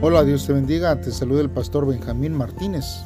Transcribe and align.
Hola, 0.00 0.22
Dios 0.22 0.46
te 0.46 0.52
bendiga. 0.52 1.00
Te 1.00 1.10
saluda 1.10 1.40
el 1.40 1.50
pastor 1.50 1.84
Benjamín 1.84 2.32
Martínez. 2.32 3.02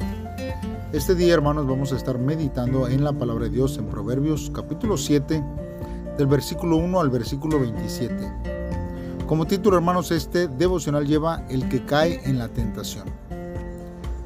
Este 0.91 1.15
día, 1.15 1.33
hermanos, 1.33 1.65
vamos 1.65 1.91
a 1.91 1.97
estar 1.97 2.19
meditando 2.19 2.87
en 2.87 3.03
la 3.03 3.11
palabra 3.11 3.45
de 3.45 3.49
Dios 3.49 3.79
en 3.79 3.87
Proverbios 3.87 4.51
capítulo 4.53 4.95
7, 4.95 5.43
del 6.19 6.27
versículo 6.27 6.77
1 6.77 6.99
al 6.99 7.09
versículo 7.09 7.59
27. 7.59 8.15
Como 9.25 9.47
título, 9.47 9.77
hermanos, 9.77 10.11
este 10.11 10.47
devocional 10.47 11.07
lleva 11.07 11.43
El 11.49 11.67
que 11.67 11.83
cae 11.83 12.21
en 12.25 12.37
la 12.37 12.47
tentación. 12.47 13.05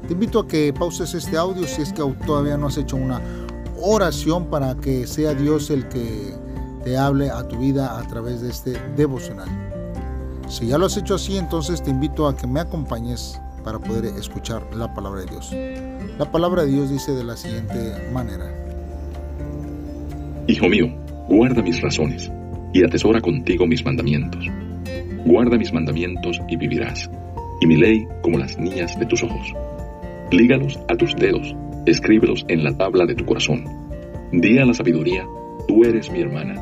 Te 0.06 0.12
invito 0.12 0.40
a 0.40 0.46
que 0.46 0.74
pauses 0.78 1.14
este 1.14 1.38
audio 1.38 1.66
si 1.66 1.80
es 1.80 1.90
que 1.94 2.02
todavía 2.26 2.58
no 2.58 2.66
has 2.66 2.76
hecho 2.76 2.96
una 2.96 3.22
oración 3.80 4.44
para 4.50 4.74
que 4.74 5.06
sea 5.06 5.32
Dios 5.32 5.70
el 5.70 5.88
que 5.88 6.34
te 6.84 6.98
hable 6.98 7.30
a 7.30 7.48
tu 7.48 7.58
vida 7.58 7.98
a 7.98 8.06
través 8.06 8.42
de 8.42 8.50
este 8.50 8.78
devocional. 8.94 9.77
Si 10.48 10.66
ya 10.66 10.78
lo 10.78 10.86
has 10.86 10.96
hecho 10.96 11.14
así, 11.14 11.36
entonces 11.36 11.82
te 11.82 11.90
invito 11.90 12.26
a 12.26 12.34
que 12.34 12.46
me 12.46 12.60
acompañes 12.60 13.38
para 13.62 13.78
poder 13.78 14.06
escuchar 14.18 14.62
la 14.74 14.92
palabra 14.94 15.20
de 15.20 15.26
Dios. 15.26 15.54
La 16.18 16.32
palabra 16.32 16.64
de 16.64 16.72
Dios 16.72 16.90
dice 16.90 17.12
de 17.12 17.22
la 17.22 17.36
siguiente 17.36 18.08
manera. 18.12 18.50
Hijo 20.46 20.68
mío, 20.70 20.86
guarda 21.28 21.60
mis 21.60 21.82
razones 21.82 22.30
y 22.72 22.82
atesora 22.82 23.20
contigo 23.20 23.66
mis 23.66 23.84
mandamientos. 23.84 24.46
Guarda 25.26 25.58
mis 25.58 25.70
mandamientos 25.70 26.40
y 26.48 26.56
vivirás, 26.56 27.10
y 27.60 27.66
mi 27.66 27.76
ley 27.76 28.08
como 28.22 28.38
las 28.38 28.58
niñas 28.58 28.98
de 28.98 29.04
tus 29.04 29.22
ojos. 29.22 29.52
Lígalos 30.30 30.78
a 30.88 30.96
tus 30.96 31.14
dedos, 31.16 31.54
escríbelos 31.84 32.46
en 32.48 32.64
la 32.64 32.74
tabla 32.74 33.04
de 33.04 33.14
tu 33.14 33.26
corazón. 33.26 33.66
Di 34.32 34.58
a 34.58 34.64
la 34.64 34.72
sabiduría, 34.72 35.26
tú 35.66 35.84
eres 35.84 36.10
mi 36.10 36.22
hermana, 36.22 36.54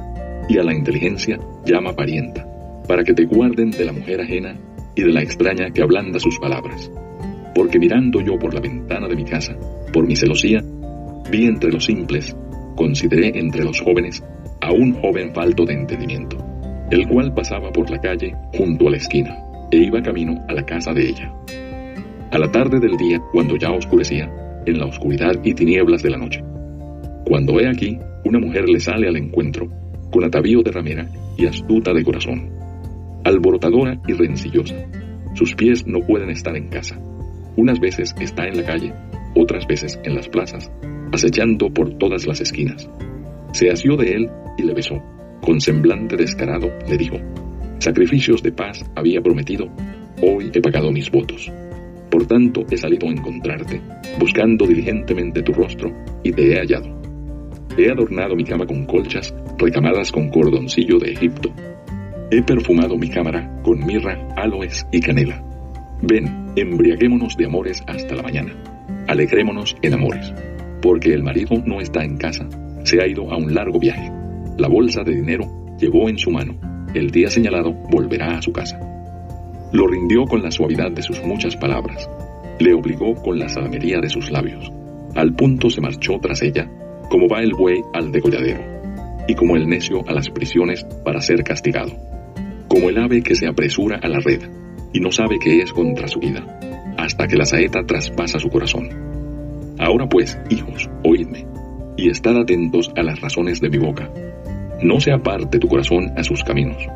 y 0.48 0.58
a 0.58 0.64
la 0.64 0.74
inteligencia 0.74 1.38
llama 1.64 1.92
parienta 1.92 2.55
para 2.86 3.04
que 3.04 3.14
te 3.14 3.24
guarden 3.24 3.70
de 3.70 3.84
la 3.84 3.92
mujer 3.92 4.20
ajena 4.20 4.56
y 4.94 5.02
de 5.02 5.12
la 5.12 5.22
extraña 5.22 5.70
que 5.70 5.82
ablanda 5.82 6.18
sus 6.18 6.38
palabras. 6.38 6.90
Porque 7.54 7.78
mirando 7.78 8.20
yo 8.20 8.38
por 8.38 8.54
la 8.54 8.60
ventana 8.60 9.08
de 9.08 9.16
mi 9.16 9.24
casa, 9.24 9.56
por 9.92 10.06
mi 10.06 10.16
celosía, 10.16 10.62
vi 11.30 11.46
entre 11.46 11.72
los 11.72 11.84
simples, 11.84 12.36
consideré 12.74 13.38
entre 13.38 13.64
los 13.64 13.80
jóvenes 13.80 14.22
a 14.60 14.72
un 14.72 14.94
joven 14.94 15.32
falto 15.34 15.64
de 15.64 15.74
entendimiento, 15.74 16.38
el 16.90 17.06
cual 17.08 17.34
pasaba 17.34 17.72
por 17.72 17.90
la 17.90 18.00
calle 18.00 18.34
junto 18.56 18.88
a 18.88 18.90
la 18.90 18.96
esquina, 18.96 19.36
e 19.70 19.78
iba 19.78 20.02
camino 20.02 20.44
a 20.48 20.54
la 20.54 20.64
casa 20.64 20.92
de 20.92 21.08
ella. 21.08 21.32
A 22.30 22.38
la 22.38 22.50
tarde 22.50 22.80
del 22.80 22.96
día, 22.96 23.20
cuando 23.32 23.56
ya 23.56 23.70
oscurecía, 23.70 24.30
en 24.66 24.78
la 24.78 24.86
oscuridad 24.86 25.34
y 25.44 25.54
tinieblas 25.54 26.02
de 26.02 26.10
la 26.10 26.18
noche. 26.18 26.42
Cuando 27.24 27.60
he 27.60 27.68
aquí, 27.68 27.98
una 28.24 28.38
mujer 28.38 28.68
le 28.68 28.80
sale 28.80 29.08
al 29.08 29.16
encuentro, 29.16 29.68
con 30.10 30.24
atavío 30.24 30.62
de 30.62 30.72
ramera 30.72 31.08
y 31.36 31.46
astuta 31.46 31.92
de 31.92 32.04
corazón 32.04 32.55
alborotadora 33.26 34.00
y 34.06 34.12
rencillosa. 34.12 34.76
Sus 35.34 35.54
pies 35.54 35.86
no 35.86 36.00
pueden 36.00 36.30
estar 36.30 36.56
en 36.56 36.68
casa. 36.68 36.98
Unas 37.56 37.80
veces 37.80 38.14
está 38.20 38.46
en 38.46 38.56
la 38.56 38.64
calle, 38.64 38.92
otras 39.34 39.66
veces 39.66 39.98
en 40.04 40.14
las 40.14 40.28
plazas, 40.28 40.70
acechando 41.12 41.68
por 41.68 41.98
todas 41.98 42.26
las 42.26 42.40
esquinas. 42.40 42.88
Se 43.52 43.68
asió 43.68 43.96
de 43.96 44.12
él 44.12 44.30
y 44.56 44.62
le 44.62 44.74
besó. 44.74 45.02
Con 45.42 45.60
semblante 45.60 46.16
descarado 46.16 46.70
le 46.88 46.96
dijo, 46.96 47.16
Sacrificios 47.78 48.42
de 48.42 48.52
paz 48.52 48.84
había 48.94 49.20
prometido, 49.20 49.68
hoy 50.22 50.50
he 50.54 50.60
pagado 50.60 50.92
mis 50.92 51.10
votos. 51.10 51.50
Por 52.10 52.26
tanto 52.26 52.64
he 52.70 52.76
salido 52.76 53.08
a 53.08 53.12
encontrarte, 53.12 53.80
buscando 54.20 54.66
diligentemente 54.66 55.42
tu 55.42 55.52
rostro, 55.52 55.92
y 56.22 56.30
te 56.30 56.52
he 56.52 56.58
hallado. 56.58 56.96
He 57.76 57.90
adornado 57.90 58.36
mi 58.36 58.44
cama 58.44 58.66
con 58.66 58.86
colchas, 58.86 59.34
recamadas 59.58 60.12
con 60.12 60.30
cordoncillo 60.30 60.98
de 60.98 61.12
Egipto, 61.12 61.52
He 62.28 62.42
perfumado 62.42 62.98
mi 62.98 63.08
cámara 63.08 63.48
con 63.62 63.86
mirra, 63.86 64.18
aloes 64.34 64.84
y 64.90 64.98
canela. 64.98 65.40
Ven, 66.02 66.50
embriaguémonos 66.56 67.36
de 67.36 67.46
amores 67.46 67.84
hasta 67.86 68.16
la 68.16 68.22
mañana. 68.24 68.52
Alegrémonos 69.06 69.76
en 69.80 69.94
amores, 69.94 70.34
porque 70.82 71.14
el 71.14 71.22
marido 71.22 71.62
no 71.64 71.80
está 71.80 72.02
en 72.02 72.16
casa, 72.16 72.48
se 72.82 73.00
ha 73.00 73.06
ido 73.06 73.30
a 73.30 73.36
un 73.36 73.54
largo 73.54 73.78
viaje. 73.78 74.10
La 74.58 74.66
bolsa 74.66 75.04
de 75.04 75.14
dinero 75.14 75.76
llevó 75.78 76.08
en 76.08 76.18
su 76.18 76.32
mano. 76.32 76.58
El 76.94 77.12
día 77.12 77.30
señalado 77.30 77.72
volverá 77.92 78.38
a 78.38 78.42
su 78.42 78.52
casa. 78.52 78.80
Lo 79.72 79.86
rindió 79.86 80.24
con 80.24 80.42
la 80.42 80.50
suavidad 80.50 80.90
de 80.90 81.02
sus 81.02 81.22
muchas 81.22 81.54
palabras. 81.54 82.10
Le 82.58 82.74
obligó 82.74 83.14
con 83.14 83.38
la 83.38 83.48
salamería 83.48 84.00
de 84.00 84.08
sus 84.08 84.32
labios. 84.32 84.72
Al 85.14 85.32
punto 85.34 85.70
se 85.70 85.80
marchó 85.80 86.18
tras 86.20 86.42
ella, 86.42 86.68
como 87.08 87.28
va 87.28 87.40
el 87.40 87.52
buey 87.52 87.82
al 87.94 88.10
degolladero, 88.10 88.64
y 89.28 89.34
como 89.36 89.54
el 89.54 89.68
necio 89.68 90.02
a 90.08 90.12
las 90.12 90.28
prisiones 90.28 90.84
para 91.04 91.20
ser 91.20 91.44
castigado 91.44 92.15
como 92.76 92.90
el 92.90 92.98
ave 92.98 93.22
que 93.22 93.34
se 93.34 93.46
apresura 93.46 93.98
a 94.02 94.06
la 94.06 94.20
red 94.20 94.42
y 94.92 95.00
no 95.00 95.10
sabe 95.10 95.38
que 95.38 95.62
es 95.62 95.72
contra 95.72 96.08
su 96.08 96.20
vida, 96.20 96.44
hasta 96.98 97.26
que 97.26 97.34
la 97.34 97.46
saeta 97.46 97.86
traspasa 97.86 98.38
su 98.38 98.50
corazón. 98.50 98.90
Ahora 99.78 100.06
pues, 100.06 100.38
hijos, 100.50 100.86
oídme, 101.02 101.46
y 101.96 102.10
estad 102.10 102.36
atentos 102.36 102.92
a 102.94 103.02
las 103.02 103.18
razones 103.22 103.62
de 103.62 103.70
mi 103.70 103.78
boca. 103.78 104.10
No 104.82 105.00
se 105.00 105.10
aparte 105.10 105.58
tu 105.58 105.68
corazón 105.68 106.12
a 106.18 106.22
sus 106.22 106.44
caminos, 106.44 106.86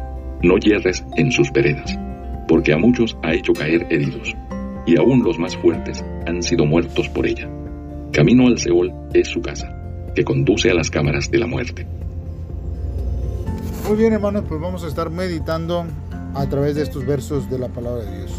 no 0.42 0.58
yerres 0.58 1.02
en 1.16 1.32
sus 1.32 1.50
veredas, 1.50 1.98
porque 2.46 2.74
a 2.74 2.76
muchos 2.76 3.16
ha 3.22 3.32
hecho 3.32 3.54
caer 3.54 3.86
heridos, 3.88 4.36
y 4.86 4.98
aún 4.98 5.22
los 5.24 5.38
más 5.38 5.56
fuertes 5.56 6.04
han 6.26 6.42
sido 6.42 6.66
muertos 6.66 7.08
por 7.08 7.26
ella. 7.26 7.48
Camino 8.12 8.48
al 8.48 8.58
Seol 8.58 8.92
es 9.14 9.28
su 9.28 9.40
casa, 9.40 9.74
que 10.14 10.24
conduce 10.24 10.70
a 10.70 10.74
las 10.74 10.90
cámaras 10.90 11.30
de 11.30 11.38
la 11.38 11.46
muerte. 11.46 11.86
Muy 13.90 13.98
bien, 13.98 14.12
hermanos, 14.12 14.44
pues 14.48 14.60
vamos 14.60 14.84
a 14.84 14.86
estar 14.86 15.10
meditando 15.10 15.84
a 16.36 16.46
través 16.46 16.76
de 16.76 16.82
estos 16.84 17.04
versos 17.04 17.50
de 17.50 17.58
la 17.58 17.66
palabra 17.66 18.04
de 18.04 18.18
Dios. 18.18 18.30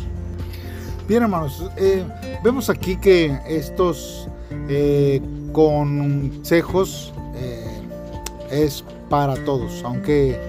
Bien, 1.10 1.24
hermanos, 1.24 1.70
eh, 1.76 2.06
vemos 2.42 2.70
aquí 2.70 2.96
que 2.96 3.38
estos 3.46 4.30
eh, 4.70 5.22
consejos 5.52 7.14
eh, 7.36 7.82
es 8.50 8.86
para 9.10 9.36
todos, 9.44 9.84
aunque 9.84 10.40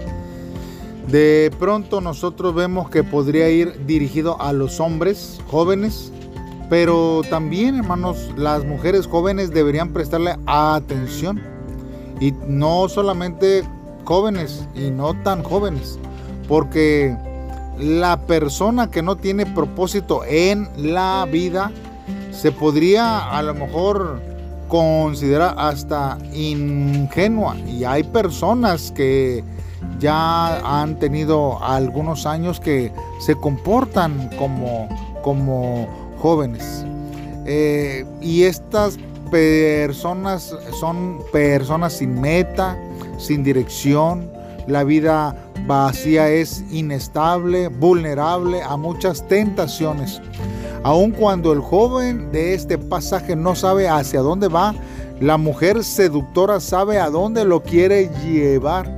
de 1.08 1.50
pronto 1.58 2.00
nosotros 2.00 2.54
vemos 2.54 2.88
que 2.88 3.02
podría 3.02 3.50
ir 3.50 3.84
dirigido 3.84 4.40
a 4.40 4.52
los 4.52 4.78
hombres 4.78 5.40
jóvenes, 5.48 6.12
pero 6.70 7.22
también, 7.28 7.74
hermanos, 7.74 8.30
las 8.36 8.64
mujeres 8.64 9.08
jóvenes 9.08 9.50
deberían 9.50 9.92
prestarle 9.92 10.36
atención 10.46 11.42
y 12.20 12.30
no 12.46 12.88
solamente 12.88 13.64
jóvenes 14.04 14.66
y 14.74 14.90
no 14.90 15.14
tan 15.22 15.42
jóvenes, 15.42 15.98
porque 16.48 17.16
la 17.78 18.18
persona 18.26 18.90
que 18.90 19.02
no 19.02 19.16
tiene 19.16 19.46
propósito 19.46 20.24
en 20.24 20.68
la 20.76 21.26
vida 21.30 21.70
se 22.30 22.52
podría 22.52 23.30
a 23.30 23.42
lo 23.42 23.54
mejor 23.54 24.20
considerar 24.68 25.54
hasta 25.58 26.18
ingenua 26.32 27.56
y 27.58 27.84
hay 27.84 28.02
personas 28.04 28.90
que 28.90 29.44
ya 29.98 30.80
han 30.80 30.98
tenido 30.98 31.62
algunos 31.62 32.26
años 32.26 32.58
que 32.58 32.92
se 33.20 33.34
comportan 33.34 34.30
como, 34.38 34.88
como 35.22 35.86
jóvenes. 36.18 36.84
Eh, 37.46 38.04
y 38.20 38.44
estas 38.44 38.98
personas 39.30 40.54
son 40.78 41.20
personas 41.32 41.94
sin 41.94 42.20
meta, 42.20 42.76
sin 43.22 43.42
dirección, 43.42 44.30
la 44.66 44.84
vida 44.84 45.34
vacía 45.66 46.28
es 46.28 46.64
inestable, 46.70 47.68
vulnerable 47.68 48.62
a 48.62 48.76
muchas 48.76 49.26
tentaciones. 49.26 50.20
Aun 50.82 51.12
cuando 51.12 51.52
el 51.52 51.60
joven 51.60 52.32
de 52.32 52.54
este 52.54 52.78
pasaje 52.78 53.36
no 53.36 53.54
sabe 53.54 53.88
hacia 53.88 54.20
dónde 54.20 54.48
va, 54.48 54.74
la 55.20 55.36
mujer 55.36 55.84
seductora 55.84 56.58
sabe 56.58 56.98
a 56.98 57.10
dónde 57.10 57.44
lo 57.44 57.62
quiere 57.62 58.10
llevar. 58.24 58.90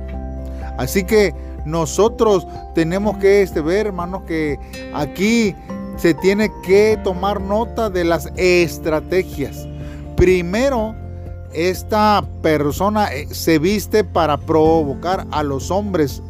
Así 0.77 1.03
que 1.03 1.33
nosotros 1.65 2.47
tenemos 2.73 3.17
que 3.17 3.41
este, 3.41 3.61
ver, 3.61 3.87
hermanos, 3.87 4.23
que 4.27 4.57
aquí 4.93 5.55
se 5.97 6.13
tiene 6.13 6.51
que 6.65 6.99
tomar 7.03 7.41
nota 7.41 7.89
de 7.89 8.03
las 8.03 8.29
estrategias. 8.35 9.67
Primero, 10.15 10.95
esta 11.55 12.23
persona 12.41 13.13
eh, 13.13 13.27
se 13.31 13.59
viste 13.59 14.03
para 14.03 14.37
provocar 14.37 15.25
a 15.31 15.43
los 15.43 15.71
hombres. 15.71 16.21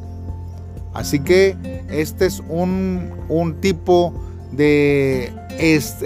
Así 0.93 1.19
que 1.19 1.57
este 1.89 2.27
es 2.27 2.43
un, 2.47 3.57
tipo 3.59 4.13
de 4.51 5.33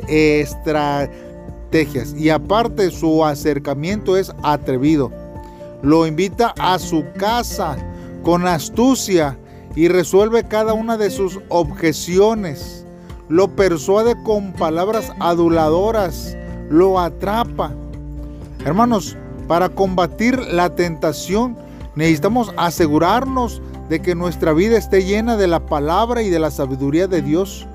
estrategias. 0.08 2.16
Y 2.18 2.30
aparte 2.30 2.90
su 2.90 3.24
acercamiento 3.24 4.18
es 4.18 4.34
atrevido. 4.42 5.12
Lo 5.84 6.08
invita 6.08 6.56
a 6.58 6.80
su 6.80 7.06
casa 7.18 7.78
con 8.24 8.48
astucia 8.48 9.38
y 9.76 9.90
resuelve 9.90 10.48
cada 10.48 10.74
una 10.74 10.98
de 10.98 11.12
sus 11.12 11.40
objeciones. 11.50 12.84
Lo 13.28 13.56
persuade 13.56 14.16
con 14.24 14.54
palabras 14.54 15.12
aduladoras. 15.20 16.36
Lo 16.70 17.00
atrapa 17.00 17.72
Hermanos, 18.66 19.16
para 19.48 19.70
combatir 19.70 20.38
la 20.38 20.76
tentación 20.76 21.58
necesitamos 21.96 22.54
asegurarnos 22.58 23.62
de 23.90 24.02
que 24.02 24.16
nuestra 24.16 24.54
vida 24.54 24.78
esté 24.78 25.04
llena 25.04 25.38
de 25.38 25.48
la 25.48 25.66
palabra 25.66 26.22
y 26.22 26.30
de 26.30 26.40
la 26.40 26.52
sabiduría 26.52 27.08
de 27.08 27.22
Dios. 27.22 27.68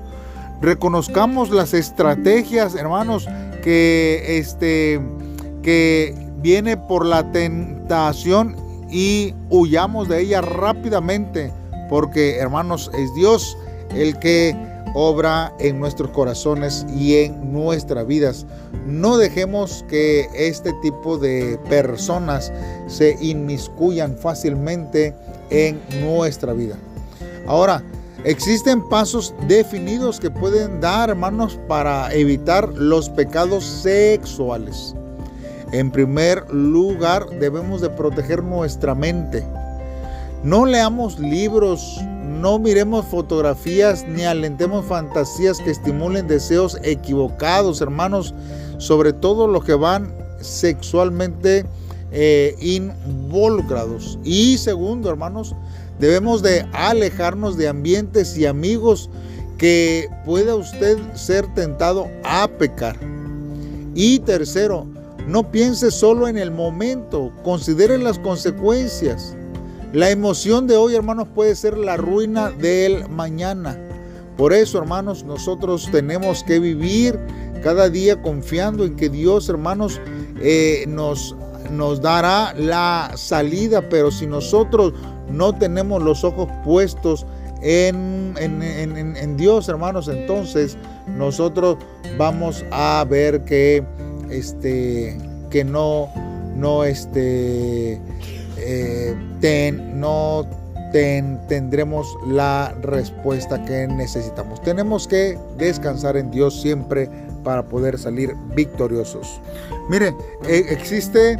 reconozcamos 0.61 1.49
las 1.49 1.73
estrategias, 1.73 2.75
hermanos, 2.75 3.27
que 3.61 4.37
este 4.39 5.01
que 5.61 6.15
viene 6.37 6.77
por 6.77 7.05
la 7.05 7.31
tentación 7.31 8.55
y 8.89 9.33
huyamos 9.49 10.07
de 10.07 10.21
ella 10.21 10.41
rápidamente, 10.41 11.51
porque 11.89 12.37
hermanos, 12.37 12.89
es 12.97 13.13
Dios 13.15 13.57
el 13.89 14.17
que 14.19 14.55
obra 14.95 15.53
en 15.59 15.79
nuestros 15.79 16.09
corazones 16.11 16.85
y 16.95 17.17
en 17.17 17.53
nuestras 17.53 18.07
vidas. 18.07 18.45
No 18.87 19.17
dejemos 19.17 19.85
que 19.87 20.27
este 20.33 20.73
tipo 20.81 21.17
de 21.17 21.59
personas 21.69 22.51
se 22.87 23.17
inmiscuyan 23.21 24.17
fácilmente 24.17 25.13
en 25.49 25.79
nuestra 26.01 26.53
vida. 26.53 26.77
Ahora, 27.45 27.83
existen 28.23 28.87
pasos 28.87 29.35
definidos 29.47 30.19
que 30.19 30.31
pueden 30.31 30.79
dar, 30.79 31.09
hermanos, 31.09 31.59
para 31.67 32.11
evitar 32.13 32.69
los 32.73 33.09
pecados 33.09 33.65
sexuales. 33.65 34.95
En 35.71 35.91
primer 35.91 36.49
lugar, 36.53 37.27
debemos 37.39 37.81
de 37.81 37.89
proteger 37.89 38.41
nuestra 38.43 38.95
mente. 38.95 39.43
No 40.43 40.65
leamos 40.65 41.19
libros, 41.19 41.99
no 42.25 42.59
miremos 42.59 43.05
fotografías 43.05 44.05
ni 44.07 44.23
alentemos 44.23 44.85
fantasías 44.85 45.59
que 45.59 45.71
estimulen 45.71 46.27
deseos 46.27 46.77
equivocados, 46.83 47.81
hermanos, 47.81 48.33
sobre 48.77 49.13
todo 49.13 49.47
los 49.47 49.63
que 49.63 49.73
van 49.73 50.13
sexualmente 50.41 51.65
eh, 52.11 52.55
involucrados. 52.59 54.19
Y 54.23 54.57
segundo, 54.57 55.09
hermanos, 55.09 55.55
debemos 55.99 56.41
de 56.41 56.65
alejarnos 56.73 57.57
de 57.57 57.67
ambientes 57.67 58.37
y 58.37 58.45
amigos 58.45 59.09
que 59.57 60.09
pueda 60.25 60.55
usted 60.55 60.97
ser 61.13 61.51
tentado 61.53 62.07
a 62.23 62.47
pecar. 62.47 62.97
Y 63.95 64.19
tercero, 64.19 64.85
no 65.27 65.51
piense 65.51 65.89
solo 65.91 66.27
en 66.27 66.37
el 66.37 66.51
momento, 66.51 67.31
considere 67.43 67.97
las 67.97 68.19
consecuencias. 68.19 69.35
La 69.93 70.09
emoción 70.09 70.67
de 70.67 70.75
hoy, 70.75 70.95
hermanos, 70.95 71.27
puede 71.33 71.55
ser 71.55 71.77
la 71.77 71.97
ruina 71.97 72.51
del 72.51 73.07
mañana. 73.09 73.77
Por 74.37 74.51
eso, 74.51 74.77
hermanos, 74.77 75.23
nosotros 75.23 75.87
tenemos 75.91 76.43
que 76.43 76.59
vivir 76.59 77.17
cada 77.63 77.89
día 77.89 78.21
confiando 78.21 78.83
en 78.83 78.95
que 78.95 79.09
Dios, 79.09 79.47
hermanos, 79.47 80.01
eh, 80.41 80.85
nos, 80.87 81.35
nos 81.71 82.01
dará 82.01 82.53
la 82.57 83.11
salida. 83.15 83.87
Pero 83.89 84.11
si 84.11 84.27
nosotros 84.27 84.93
no 85.29 85.53
tenemos 85.57 86.03
los 86.03 86.23
ojos 86.23 86.49
puestos 86.63 87.25
en, 87.61 88.35
en, 88.37 89.37
Dios, 89.37 89.67
hermanos, 89.69 90.07
entonces 90.07 90.77
nosotros 91.07 91.77
vamos 92.17 92.63
a 92.71 93.05
ver 93.09 93.43
que, 93.45 93.83
este, 94.29 95.17
que 95.49 95.63
no, 95.63 96.09
no, 96.55 96.83
este, 96.83 97.99
eh, 98.65 99.15
ten, 99.39 99.99
no 99.99 100.47
tendremos 100.91 102.17
la 102.25 102.73
respuesta 102.81 103.63
que 103.65 103.87
necesitamos. 103.87 104.61
Tenemos 104.61 105.07
que 105.07 105.37
descansar 105.57 106.15
en 106.15 106.31
Dios 106.31 106.61
siempre 106.61 107.09
para 107.43 107.63
poder 107.63 107.99
salir 107.99 108.33
victoriosos. 108.55 109.41
Mire, 109.89 110.15
eh, 110.47 110.65
existe 110.69 111.37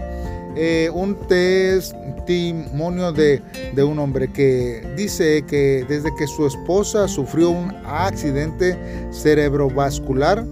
eh, 0.57 0.89
un 0.93 1.15
testimonio 1.27 3.13
de, 3.13 3.41
de, 3.73 3.83
un 3.83 3.97
hombre 3.99 4.31
que 4.31 4.85
dice 4.97 5.43
que 5.47 5.85
desde 5.87 6.13
que 6.15 6.27
su 6.27 6.45
esposa 6.45 7.07
sufrió 7.07 7.49
un 7.49 7.71
accidente 7.85 8.77
cerebrovascular, 9.11 10.43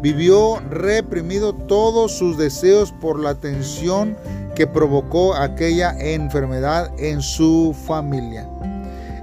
vivió 0.00 0.60
reprimido 0.70 1.54
todos 1.54 2.12
sus 2.12 2.38
deseos 2.38 2.92
por 3.00 3.18
la 3.18 3.34
tensión 3.34 4.16
que 4.56 4.66
provocó 4.66 5.36
aquella 5.36 5.94
enfermedad 6.00 6.90
en 6.98 7.22
su 7.22 7.76
familia. 7.86 8.48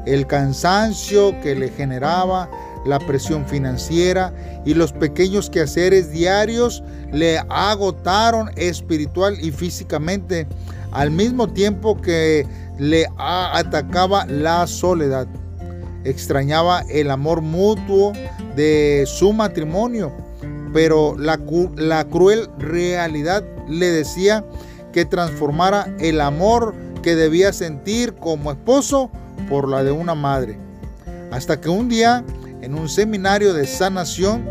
El 0.05 0.27
cansancio 0.27 1.39
que 1.41 1.55
le 1.55 1.69
generaba, 1.69 2.49
la 2.85 2.99
presión 2.99 3.45
financiera 3.45 4.33
y 4.65 4.73
los 4.73 4.93
pequeños 4.93 5.49
quehaceres 5.49 6.11
diarios 6.11 6.83
le 7.11 7.39
agotaron 7.49 8.51
espiritual 8.55 9.37
y 9.41 9.51
físicamente, 9.51 10.47
al 10.91 11.09
mismo 11.11 11.47
tiempo 11.49 11.99
que 11.99 12.45
le 12.77 13.07
atacaba 13.17 14.25
la 14.25 14.67
soledad. 14.67 15.27
Extrañaba 16.03 16.83
el 16.89 17.09
amor 17.09 17.41
mutuo 17.41 18.13
de 18.55 19.05
su 19.07 19.33
matrimonio, 19.33 20.11
pero 20.73 21.15
la, 21.17 21.39
la 21.77 22.05
cruel 22.05 22.49
realidad 22.59 23.43
le 23.69 23.87
decía 23.87 24.43
que 24.93 25.03
transformara 25.05 25.93
el 25.99 26.21
amor 26.21 26.73
que 27.01 27.15
debía 27.15 27.51
sentir 27.51 28.13
como 28.13 28.51
esposo 28.51 29.09
por 29.49 29.67
la 29.67 29.83
de 29.83 29.91
una 29.91 30.15
madre. 30.15 30.57
Hasta 31.31 31.59
que 31.59 31.67
un 31.67 31.89
día, 31.89 32.23
en 32.61 32.75
un 32.75 32.87
seminario 32.87 33.53
de 33.53 33.67
sanación, 33.67 34.47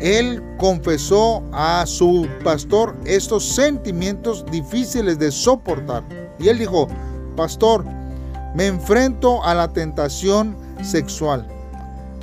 él 0.00 0.42
confesó 0.58 1.42
a 1.52 1.84
su 1.86 2.28
pastor 2.44 2.94
estos 3.06 3.48
sentimientos 3.48 4.44
difíciles 4.50 5.18
de 5.18 5.30
soportar. 5.30 6.02
Y 6.38 6.48
él 6.48 6.58
dijo, 6.58 6.88
pastor, 7.34 7.84
me 8.54 8.66
enfrento 8.66 9.42
a 9.44 9.54
la 9.54 9.68
tentación 9.68 10.56
sexual. 10.82 11.46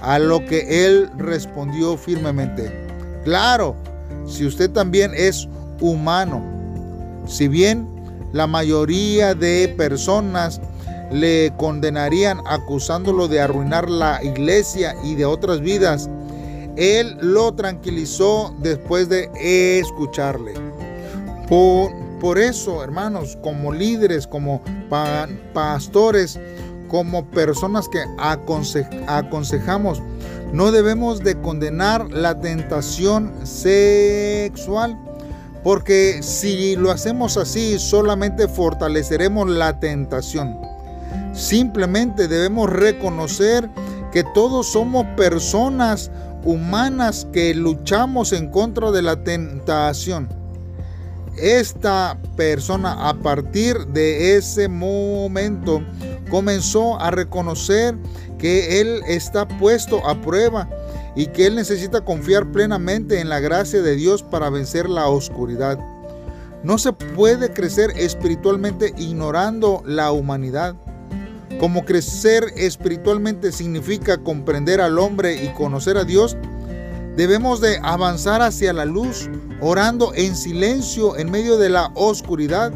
A 0.01 0.19
lo 0.19 0.45
que 0.45 0.85
él 0.85 1.09
respondió 1.17 1.97
firmemente, 1.97 2.71
claro, 3.23 3.75
si 4.27 4.45
usted 4.45 4.69
también 4.69 5.13
es 5.15 5.47
humano, 5.79 6.52
si 7.25 7.47
bien 7.47 7.87
la 8.31 8.47
mayoría 8.47 9.35
de 9.35 9.73
personas 9.77 10.59
le 11.11 11.53
condenarían 11.57 12.39
acusándolo 12.47 13.27
de 13.27 13.39
arruinar 13.39 13.89
la 13.89 14.23
iglesia 14.23 14.95
y 15.03 15.15
de 15.15 15.25
otras 15.25 15.61
vidas, 15.61 16.09
él 16.75 17.17
lo 17.21 17.53
tranquilizó 17.53 18.53
después 18.59 19.09
de 19.09 19.29
escucharle. 19.79 20.53
Por, 21.47 22.39
eso, 22.39 22.83
hermanos, 22.83 23.37
como 23.43 23.71
líderes, 23.71 24.25
como 24.25 24.61
pastores, 25.53 26.39
como 26.87 27.25
personas 27.25 27.87
que 27.89 28.03
aconsejamos, 29.07 30.01
no 30.51 30.71
debemos 30.71 31.19
de 31.19 31.39
condenar 31.41 32.11
la 32.11 32.39
tentación 32.39 33.33
sexual 33.43 34.97
porque 35.63 36.21
si 36.21 36.75
lo 36.75 36.91
hacemos 36.91 37.37
así, 37.37 37.79
solamente 37.79 38.47
fortaleceremos 38.47 39.49
la 39.49 39.79
tentación. 39.79 40.57
Simplemente 41.33 42.27
debemos 42.27 42.69
reconocer 42.69 43.69
que 44.11 44.23
todos 44.33 44.71
somos 44.71 45.05
personas 45.15 46.11
humanas 46.43 47.27
que 47.31 47.55
luchamos 47.55 48.33
en 48.33 48.49
contra 48.49 48.91
de 48.91 49.01
la 49.01 49.23
tentación. 49.23 50.29
Esta 51.37 52.19
persona 52.35 53.09
a 53.09 53.15
partir 53.15 53.87
de 53.87 54.37
ese 54.37 54.67
momento 54.67 55.81
comenzó 56.29 56.99
a 56.99 57.09
reconocer 57.09 57.95
que 58.37 58.81
él 58.81 59.01
está 59.07 59.47
puesto 59.47 60.05
a 60.07 60.21
prueba 60.21 60.69
y 61.15 61.27
que 61.27 61.45
él 61.45 61.55
necesita 61.55 62.01
confiar 62.01 62.51
plenamente 62.51 63.19
en 63.19 63.29
la 63.29 63.39
gracia 63.39 63.81
de 63.81 63.95
Dios 63.95 64.23
para 64.23 64.49
vencer 64.49 64.89
la 64.89 65.07
oscuridad. 65.07 65.79
No 66.63 66.77
se 66.77 66.93
puede 66.93 67.51
crecer 67.51 67.91
espiritualmente 67.97 68.93
ignorando 68.97 69.83
la 69.85 70.11
humanidad. 70.11 70.75
Como 71.59 71.85
crecer 71.85 72.45
espiritualmente 72.55 73.51
significa 73.51 74.17
comprender 74.17 74.81
al 74.81 74.97
hombre 74.97 75.43
y 75.43 75.49
conocer 75.49 75.97
a 75.97 76.03
Dios, 76.03 76.35
debemos 77.15 77.61
de 77.61 77.79
avanzar 77.83 78.41
hacia 78.41 78.73
la 78.73 78.85
luz, 78.85 79.29
orando 79.61 80.13
en 80.15 80.35
silencio 80.35 81.15
en 81.17 81.29
medio 81.29 81.57
de 81.57 81.69
la 81.69 81.91
oscuridad. 81.95 82.73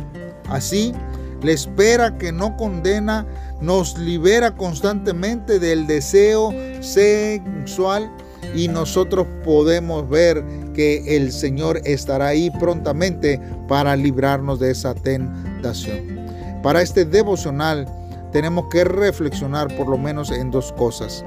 Así, 0.49 0.93
la 1.41 1.51
espera 1.51 2.17
que 2.17 2.31
no 2.31 2.55
condena 2.55 3.25
nos 3.61 3.97
libera 3.97 4.55
constantemente 4.55 5.59
del 5.59 5.87
deseo 5.87 6.53
sexual 6.81 8.11
y 8.55 8.67
nosotros 8.67 9.27
podemos 9.43 10.07
ver 10.09 10.43
que 10.73 11.17
el 11.17 11.31
Señor 11.31 11.81
estará 11.85 12.27
ahí 12.27 12.49
prontamente 12.59 13.39
para 13.67 13.95
librarnos 13.95 14.59
de 14.59 14.71
esa 14.71 14.93
tentación. 14.93 16.17
Para 16.63 16.81
este 16.81 17.05
devocional 17.05 17.87
tenemos 18.31 18.65
que 18.69 18.83
reflexionar 18.83 19.75
por 19.75 19.87
lo 19.87 19.97
menos 19.97 20.31
en 20.31 20.51
dos 20.51 20.71
cosas. 20.73 21.23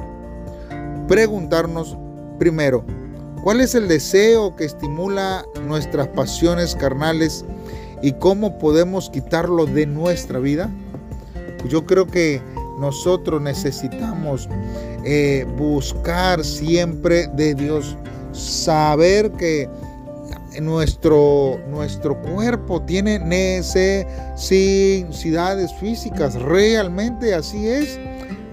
Preguntarnos 1.09 1.97
primero, 2.39 2.85
¿cuál 3.43 3.61
es 3.61 3.75
el 3.75 3.89
deseo 3.89 4.55
que 4.57 4.65
estimula 4.65 5.45
nuestras 5.67 6.09
pasiones 6.09 6.75
carnales 6.77 7.45
y 8.03 8.13
cómo 8.13 8.59
podemos 8.59 9.11
quitarlo 9.11 9.67
de 9.67 9.87
nuestra 9.87 10.39
vida? 10.39 10.71
Yo 11.69 11.85
creo 11.85 12.07
que 12.07 12.41
nosotros 12.81 13.43
necesitamos 13.43 14.49
eh, 15.05 15.47
buscar 15.57 16.45
siempre 16.45 17.29
de 17.35 17.55
Dios, 17.55 17.97
saber 18.33 19.31
que 19.33 19.69
nuestro, 20.61 21.59
nuestro 21.69 22.21
cuerpo 22.23 22.81
tiene 22.83 23.19
necesidades 23.19 25.73
físicas, 25.75 26.35
realmente 26.35 27.35
así 27.35 27.69
es, 27.69 27.99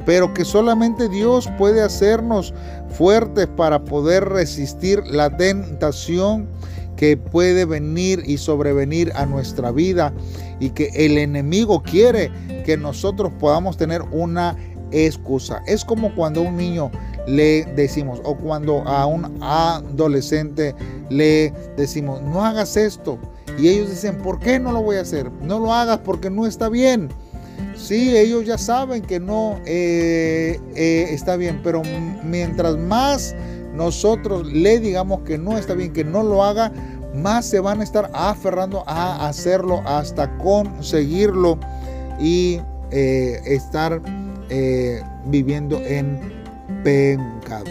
pero 0.06 0.34
que 0.34 0.44
solamente 0.46 1.10
Dios 1.10 1.50
puede 1.58 1.82
hacernos 1.82 2.54
fuertes 2.90 3.48
para 3.48 3.84
poder 3.84 4.26
resistir 4.26 5.04
la 5.08 5.36
tentación 5.36 6.48
que 6.98 7.16
puede 7.16 7.64
venir 7.64 8.24
y 8.26 8.38
sobrevenir 8.38 9.14
a 9.16 9.26
nuestra 9.26 9.72
vida 9.72 10.14
y 10.60 10.72
que 10.72 10.90
el 10.94 11.18
enemigo 11.18 11.82
quiere 11.84 12.32
que 12.66 12.76
nosotros 12.76 13.32
podamos 13.40 13.78
tener 13.78 14.02
una 14.12 14.58
excusa. 14.92 15.62
Es 15.68 15.86
como 15.86 16.14
cuando 16.16 16.42
a 16.42 16.44
un 16.44 16.58
niño 16.58 16.92
le 17.28 17.66
decimos 17.76 18.20
o 18.24 18.36
cuando 18.36 18.82
a 18.88 19.06
un 19.06 19.42
adolescente 19.42 20.76
le 21.10 21.54
decimos, 21.78 22.22
no 22.22 22.44
hagas 22.44 22.76
esto. 22.76 23.18
Y 23.58 23.70
ellos 23.70 23.90
dicen, 23.90 24.18
¿por 24.18 24.40
qué 24.40 24.60
no 24.60 24.72
lo 24.72 24.82
voy 24.82 24.98
a 24.98 25.02
hacer? 25.02 25.32
No 25.42 25.60
lo 25.60 25.74
hagas 25.74 26.00
porque 26.00 26.30
no 26.30 26.46
está 26.46 26.70
bien. 26.70 27.10
Sí, 27.76 28.16
ellos 28.16 28.46
ya 28.46 28.58
saben 28.58 29.04
que 29.04 29.20
no 29.20 29.60
eh, 29.66 30.60
eh, 30.76 31.08
está 31.12 31.38
bien, 31.38 31.62
pero 31.64 31.82
mientras 32.24 32.78
más 32.78 33.36
nosotros 33.78 34.52
le 34.52 34.80
digamos 34.80 35.22
que 35.22 35.38
no 35.38 35.58
está 35.58 35.74
bien, 35.74 35.94
que 35.94 36.04
no 36.04 36.24
lo 36.24 36.44
haga, 36.44 36.72
más 37.14 37.46
se 37.46 37.60
van 37.60 37.80
a 37.80 37.84
estar 37.84 38.10
aferrando 38.14 38.84
a 38.88 39.28
hacerlo 39.28 39.82
hasta 39.86 40.38
conseguirlo 40.38 41.58
y 42.20 42.60
eh, 42.92 43.40
estar 43.46 44.02
eh, 44.50 45.02
viviendo 45.26 45.78
en 45.78 46.20
pecado. 46.84 47.66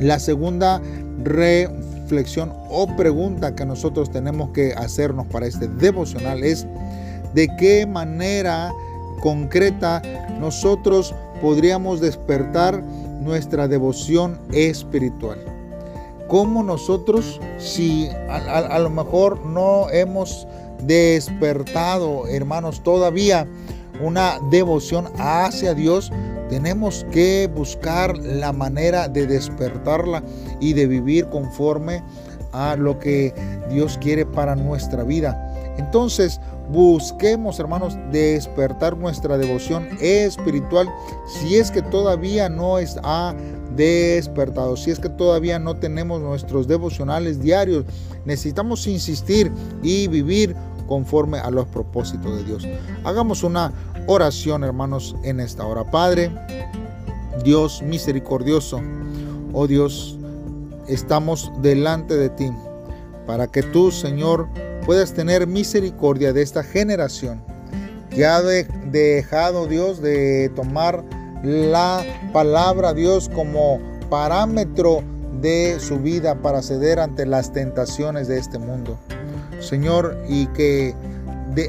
La 0.00 0.18
segunda 0.18 0.80
reflexión 1.22 2.52
o 2.70 2.86
pregunta 2.96 3.54
que 3.54 3.66
nosotros 3.66 4.10
tenemos 4.10 4.50
que 4.50 4.72
hacernos 4.72 5.26
para 5.26 5.46
este 5.46 5.68
devocional 5.68 6.44
es 6.44 6.66
de 7.34 7.48
qué 7.58 7.86
manera 7.86 8.72
concreta 9.20 10.00
nosotros 10.40 11.14
podríamos 11.40 12.00
despertar 12.00 12.82
nuestra 13.28 13.68
devoción 13.68 14.40
espiritual. 14.52 15.38
¿Cómo 16.28 16.62
nosotros, 16.62 17.40
si 17.58 18.08
a, 18.28 18.78
lo 18.78 18.90
mejor 18.90 19.44
no 19.44 19.90
hemos 19.90 20.46
despertado, 20.82 22.26
hermanos, 22.26 22.82
todavía 22.82 23.46
una 24.02 24.38
devoción 24.50 25.08
hacia 25.18 25.74
Dios, 25.74 26.10
tenemos 26.48 27.04
que 27.12 27.50
buscar 27.54 28.16
la 28.16 28.52
manera 28.52 29.08
de 29.08 29.26
despertarla 29.26 30.22
y 30.60 30.72
de 30.72 30.86
vivir 30.86 31.28
conforme 31.28 32.02
a 32.52 32.76
lo 32.76 32.98
que 32.98 33.34
Dios 33.70 33.98
quiere 34.00 34.24
para 34.24 34.56
nuestra 34.56 35.02
vida. 35.02 35.47
Entonces, 35.78 36.40
busquemos, 36.70 37.58
hermanos, 37.58 37.96
despertar 38.12 38.96
nuestra 38.96 39.38
devoción 39.38 39.88
espiritual 40.00 40.92
si 41.26 41.56
es 41.56 41.70
que 41.70 41.82
todavía 41.82 42.48
no 42.48 42.78
está 42.78 43.34
despertado, 43.74 44.76
si 44.76 44.90
es 44.90 44.98
que 44.98 45.08
todavía 45.08 45.58
no 45.58 45.76
tenemos 45.76 46.20
nuestros 46.20 46.66
devocionales 46.66 47.40
diarios. 47.40 47.84
Necesitamos 48.24 48.86
insistir 48.86 49.52
y 49.82 50.08
vivir 50.08 50.54
conforme 50.88 51.38
a 51.38 51.50
los 51.50 51.66
propósitos 51.66 52.36
de 52.36 52.44
Dios. 52.44 52.66
Hagamos 53.04 53.42
una 53.44 53.72
oración, 54.06 54.64
hermanos, 54.64 55.14
en 55.22 55.38
esta 55.38 55.64
hora. 55.64 55.88
Padre, 55.90 56.30
Dios 57.44 57.82
misericordioso, 57.82 58.80
oh 59.52 59.66
Dios, 59.66 60.18
estamos 60.88 61.52
delante 61.62 62.16
de 62.16 62.30
ti 62.30 62.50
para 63.26 63.46
que 63.46 63.62
tú, 63.62 63.90
Señor, 63.90 64.48
puedas 64.88 65.12
tener 65.12 65.46
misericordia 65.46 66.32
de 66.32 66.40
esta 66.40 66.62
generación 66.62 67.42
que 68.08 68.24
ha 68.24 68.40
dejado 68.40 69.66
Dios 69.66 70.00
de 70.00 70.50
tomar 70.56 71.04
la 71.42 72.02
palabra 72.32 72.94
Dios 72.94 73.28
como 73.28 73.80
parámetro 74.08 75.02
de 75.42 75.76
su 75.78 75.98
vida 75.98 76.36
para 76.36 76.62
ceder 76.62 77.00
ante 77.00 77.26
las 77.26 77.52
tentaciones 77.52 78.28
de 78.28 78.38
este 78.38 78.58
mundo. 78.58 78.98
Señor, 79.60 80.16
y 80.26 80.46
que 80.46 80.94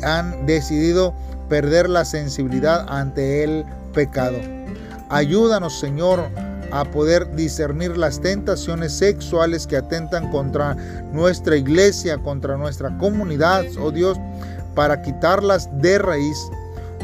han 0.01 0.45
decidido 0.45 1.13
perder 1.49 1.89
la 1.89 2.05
sensibilidad 2.05 2.85
ante 2.87 3.43
el 3.43 3.65
pecado. 3.93 4.37
Ayúdanos, 5.09 5.77
Señor, 5.77 6.29
a 6.71 6.85
poder 6.85 7.35
discernir 7.35 7.97
las 7.97 8.19
tentaciones 8.21 8.93
sexuales 8.93 9.67
que 9.67 9.77
atentan 9.77 10.31
contra 10.31 10.75
nuestra 11.11 11.55
iglesia, 11.55 12.17
contra 12.17 12.57
nuestra 12.57 12.97
comunidad, 12.97 13.65
oh 13.81 13.91
Dios, 13.91 14.17
para 14.75 15.01
quitarlas 15.01 15.69
de 15.81 15.97
raíz. 15.97 16.37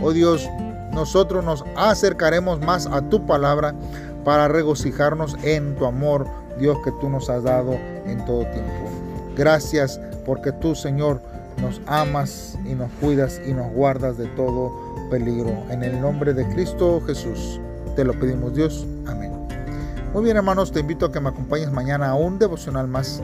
Oh 0.01 0.11
Dios, 0.11 0.47
nosotros 0.93 1.43
nos 1.43 1.63
acercaremos 1.75 2.59
más 2.61 2.87
a 2.87 3.01
tu 3.09 3.25
palabra 3.25 3.75
para 4.23 4.47
regocijarnos 4.47 5.35
en 5.43 5.75
tu 5.75 5.85
amor, 5.85 6.27
Dios, 6.59 6.77
que 6.83 6.91
tú 6.99 7.09
nos 7.09 7.29
has 7.29 7.43
dado 7.43 7.73
en 8.05 8.23
todo 8.25 8.41
tiempo. 8.45 8.89
Gracias 9.35 9.99
porque 10.25 10.51
tú, 10.51 10.75
Señor, 10.75 11.21
nos 11.61 11.81
amas 11.85 12.57
y 12.65 12.73
nos 12.73 12.91
cuidas 12.99 13.41
y 13.45 13.53
nos 13.53 13.71
guardas 13.71 14.17
de 14.17 14.27
todo 14.27 14.73
peligro. 15.09 15.51
En 15.69 15.83
el 15.83 16.01
nombre 16.01 16.33
de 16.33 16.47
Cristo 16.49 17.01
Jesús, 17.05 17.59
te 17.95 18.03
lo 18.03 18.13
pedimos 18.13 18.53
Dios. 18.55 18.85
Amén. 19.05 19.44
Muy 20.15 20.23
bien 20.23 20.37
hermanos, 20.37 20.71
te 20.71 20.79
invito 20.79 21.07
a 21.07 21.11
que 21.11 21.19
me 21.19 21.27
acompañes 21.27 21.73
mañana 21.73 22.11
a 22.11 22.15
un 22.15 22.39
devocional 22.39 22.87
más 22.87 23.21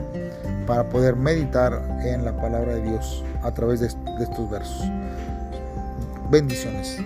para 0.66 0.90
poder 0.90 1.16
meditar 1.16 1.72
en 2.04 2.22
la 2.22 2.36
palabra 2.36 2.74
de 2.74 2.82
Dios 2.82 3.24
a 3.42 3.50
través 3.50 3.80
de, 3.80 3.86
estos 3.86 4.50
versos. 4.50 4.82
Bendiciones. 6.30 6.98